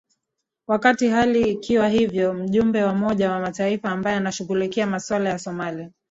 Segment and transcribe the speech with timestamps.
[0.67, 5.91] wakati hali ikiwa hivyo mjumbe wa umoja wamataifa ambaye anashughulikia masuala ya somalia